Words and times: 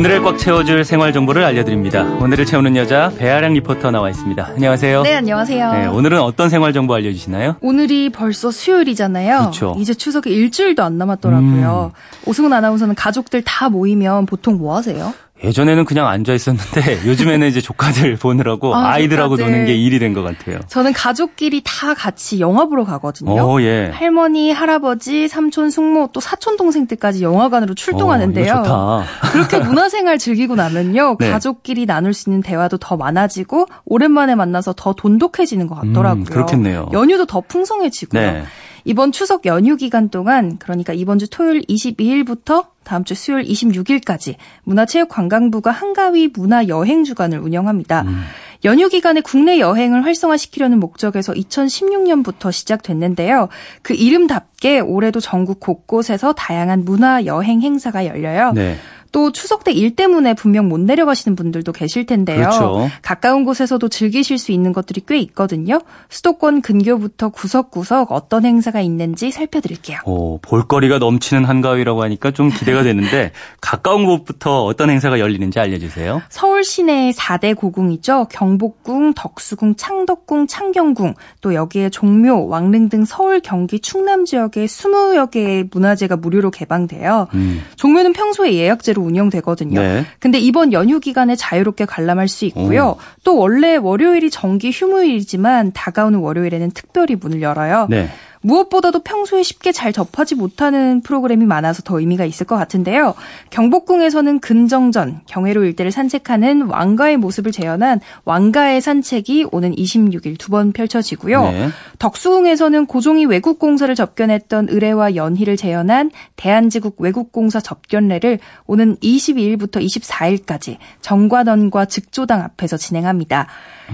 오늘을 0.00 0.22
꽉 0.22 0.38
채워줄 0.38 0.82
생활 0.86 1.12
정보를 1.12 1.44
알려드립니다. 1.44 2.04
오늘을 2.22 2.46
채우는 2.46 2.74
여자 2.74 3.12
배아량 3.18 3.52
리포터 3.52 3.90
나와 3.90 4.08
있습니다. 4.08 4.52
안녕하세요. 4.54 5.02
네, 5.02 5.12
안녕하세요. 5.12 5.72
네, 5.74 5.86
오늘은 5.88 6.22
어떤 6.22 6.48
생활 6.48 6.72
정보 6.72 6.94
알려주시나요? 6.94 7.56
오늘이 7.60 8.08
벌써 8.08 8.50
수요일이잖아요. 8.50 9.40
그렇죠. 9.40 9.76
이제 9.78 9.92
추석이 9.92 10.30
일주일도 10.30 10.82
안 10.82 10.96
남았더라고요. 10.96 11.92
음. 11.94 12.00
오승훈 12.26 12.50
아나운서는 12.54 12.94
가족들 12.94 13.42
다 13.42 13.68
모이면 13.68 14.24
보통 14.24 14.56
뭐 14.56 14.74
하세요? 14.74 15.12
예전에는 15.42 15.84
그냥 15.86 16.06
앉아 16.06 16.34
있었는데 16.34 17.00
요즘에는 17.08 17.46
이제 17.48 17.60
조카들 17.60 18.16
보느라고 18.16 18.74
아, 18.74 18.98
이들하고 18.98 19.36
노는 19.36 19.64
게 19.66 19.74
일이 19.74 19.98
된 19.98 20.10
것 20.14 20.22
같아요. 20.22 20.58
저는 20.66 20.92
가족끼리 20.92 21.62
다 21.64 21.94
같이 21.94 22.40
영화 22.40 22.66
보러 22.66 22.84
가거든요. 22.84 23.32
오, 23.48 23.62
예. 23.62 23.90
할머니, 23.94 24.50
할아버지, 24.52 25.28
삼촌, 25.28 25.70
숙모, 25.70 26.08
또 26.12 26.20
사촌 26.20 26.56
동생들까지 26.56 27.22
영화관으로 27.22 27.74
출동하는데요. 27.74 28.52
오, 28.66 29.02
그렇게 29.32 29.58
문화생활 29.60 30.18
즐기고 30.18 30.56
나면요. 30.56 31.16
네. 31.20 31.30
가족끼리 31.30 31.86
나눌 31.86 32.12
수 32.12 32.28
있는 32.28 32.42
대화도 32.42 32.78
더 32.78 32.96
많아지고 32.96 33.66
오랜만에 33.84 34.34
만나서 34.34 34.74
더 34.76 34.92
돈독해지는 34.94 35.68
것 35.68 35.76
같더라고요. 35.76 36.22
음, 36.22 36.24
그렇겠네요. 36.24 36.88
연휴도 36.92 37.26
더 37.26 37.40
풍성해지고요. 37.40 38.20
네. 38.20 38.42
이번 38.84 39.12
추석 39.12 39.44
연휴 39.46 39.76
기간 39.76 40.08
동안 40.08 40.56
그러니까 40.58 40.92
이번 40.94 41.18
주 41.18 41.28
토요일 41.28 41.60
22일부터 41.68 42.64
다음 42.84 43.04
주 43.04 43.14
수요일 43.14 43.44
26일까지 43.44 44.36
문화체육관광부가 44.64 45.70
한가위 45.70 46.30
문화 46.34 46.66
여행 46.68 47.04
주간을 47.04 47.38
운영합니다. 47.38 48.02
음. 48.02 48.24
연휴 48.64 48.88
기간에 48.88 49.20
국내 49.20 49.58
여행을 49.58 50.04
활성화시키려는 50.04 50.80
목적에서 50.80 51.32
2016년부터 51.32 52.52
시작됐는데요. 52.52 53.48
그 53.82 53.94
이름답게 53.94 54.80
올해도 54.80 55.20
전국 55.20 55.60
곳곳에서 55.60 56.32
다양한 56.34 56.84
문화 56.84 57.24
여행 57.24 57.62
행사가 57.62 58.06
열려요. 58.06 58.52
네. 58.52 58.76
또 59.12 59.32
추석 59.32 59.64
때 59.64 59.70
일 59.80 59.94
때문에 59.96 60.34
분명 60.34 60.68
못 60.68 60.78
내려가시는 60.80 61.36
분들도 61.36 61.72
계실 61.72 62.04
텐데요. 62.04 62.40
그렇죠. 62.40 62.90
가까운 63.02 63.44
곳에서도 63.44 63.88
즐기실 63.88 64.36
수 64.38 64.52
있는 64.52 64.72
것들이 64.72 65.02
꽤 65.06 65.18
있거든요. 65.18 65.80
수도권 66.08 66.60
근교부터 66.60 67.30
구석구석 67.30 68.12
어떤 68.12 68.44
행사가 68.44 68.80
있는지 68.80 69.30
살펴드릴게요. 69.30 70.00
오, 70.04 70.38
볼거리가 70.38 70.98
넘치는 70.98 71.44
한가위라고 71.44 72.02
하니까 72.02 72.30
좀 72.32 72.50
기대가 72.50 72.82
되는데 72.82 73.32
가까운 73.60 74.04
곳부터 74.06 74.64
어떤 74.64 74.90
행사가 74.90 75.18
열리는지 75.20 75.58
알려주세요. 75.60 76.22
서울 76.28 76.64
시내의 76.64 77.12
4대 77.14 77.56
고궁이죠. 77.56 78.26
경복궁, 78.30 79.14
덕수궁, 79.14 79.76
창덕궁, 79.76 80.46
창경궁, 80.46 81.14
또 81.40 81.54
여기에 81.54 81.90
종묘, 81.90 82.46
왕릉 82.48 82.88
등 82.88 83.04
서울, 83.04 83.40
경기, 83.40 83.80
충남 83.80 84.24
지역의 84.24 84.66
20여 84.66 85.30
개의 85.30 85.68
문화재가 85.72 86.16
무료로 86.16 86.50
개방돼요. 86.50 87.28
음. 87.34 87.62
종묘는 87.76 88.12
평소에 88.12 88.52
예약제로 88.54 88.99
방식으로 89.00 89.04
운영되거든요. 89.04 89.80
네. 89.80 90.04
근데 90.18 90.38
이번 90.38 90.72
연휴 90.72 91.00
기간에 91.00 91.34
자유롭게 91.34 91.86
관람할 91.86 92.28
수 92.28 92.44
있고요. 92.44 92.96
오. 92.96 92.96
또 93.24 93.36
원래 93.36 93.76
월요일이 93.76 94.30
정기 94.30 94.70
휴무일이지만 94.70 95.72
다가오는 95.72 96.18
월요일에는 96.18 96.70
특별히 96.72 97.16
문을 97.16 97.42
열어요. 97.42 97.86
네. 97.88 98.08
무엇보다도 98.42 99.00
평소에 99.00 99.42
쉽게 99.42 99.72
잘 99.72 99.92
접하지 99.92 100.34
못하는 100.34 101.00
프로그램이 101.02 101.44
많아서 101.44 101.82
더 101.82 102.00
의미가 102.00 102.24
있을 102.24 102.46
것 102.46 102.56
같은데요. 102.56 103.14
경복궁에서는 103.50 104.40
근정전, 104.40 105.20
경회로 105.26 105.64
일대를 105.64 105.90
산책하는 105.90 106.62
왕가의 106.62 107.16
모습을 107.18 107.52
재현한 107.52 108.00
왕가의 108.24 108.80
산책이 108.80 109.46
오는 109.52 109.74
26일 109.74 110.38
두 110.38 110.50
번 110.50 110.72
펼쳐지고요. 110.72 111.42
네. 111.42 111.68
덕수궁에서는 112.00 112.86
고종이 112.86 113.24
외국공사를 113.24 113.94
접견했던 113.94 114.68
의례와 114.68 115.14
연희를 115.14 115.56
재현한 115.56 116.10
대한제국 116.34 116.96
외국공사 116.98 117.60
접견례를 117.60 118.40
오는 118.66 118.96
22일부터 118.96 119.76
24일까지 119.86 120.78
정관원과 121.02 121.84
즉조당 121.84 122.40
앞에서 122.40 122.76
진행합니다. 122.78 123.46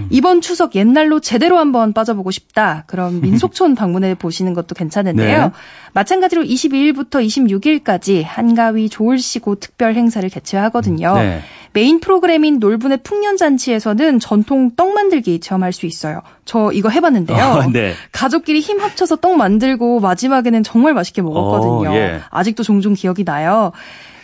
이번 0.09 0.41
추석 0.41 0.75
옛날로 0.75 1.19
제대로 1.19 1.57
한번 1.57 1.93
빠져보고 1.93 2.31
싶다. 2.31 2.83
그럼 2.87 3.21
민속촌 3.21 3.75
방문해 3.75 4.15
보시 4.15 4.36
는 4.43 4.53
것도 4.53 4.75
괜찮은데요. 4.75 5.43
네. 5.43 5.51
마찬가지로 5.93 6.43
22일부터 6.43 7.25
26일까지 7.25 8.23
한가위 8.23 8.89
좋을시고 8.89 9.55
특별 9.55 9.95
행사를 9.95 10.27
개최하거든요. 10.29 11.15
네. 11.15 11.41
메인 11.73 11.99
프로그램인 11.99 12.59
놀분의 12.59 12.99
풍년잔치에서는 13.03 14.19
전통 14.19 14.71
떡 14.75 14.93
만들기 14.93 15.39
체험할 15.39 15.73
수 15.73 15.85
있어요. 15.85 16.21
저 16.45 16.71
이거 16.71 16.89
해봤는데요. 16.89 17.37
어, 17.37 17.67
네. 17.71 17.93
가족끼리 18.11 18.61
힘 18.61 18.79
합쳐서 18.79 19.17
떡 19.17 19.37
만들고 19.37 19.99
마지막에는 19.99 20.63
정말 20.63 20.93
맛있게 20.93 21.21
먹었거든요. 21.21 21.89
어, 21.91 21.95
예. 21.95 22.21
아직도 22.29 22.63
종종 22.63 22.93
기억이 22.93 23.23
나요. 23.23 23.71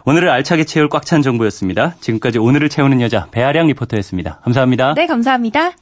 오늘을 0.05 0.29
알차게 0.29 0.63
채울 0.63 0.89
꽉 0.89 1.05
찬 1.05 1.21
정보였습니다. 1.21 1.95
지금까지 1.99 2.39
오늘을 2.39 2.69
채우는 2.69 3.01
여자 3.01 3.27
배아량 3.31 3.67
리포터였습니다. 3.67 4.39
감사합니다. 4.43 4.93
네, 4.95 5.07
감사합니다. 5.07 5.71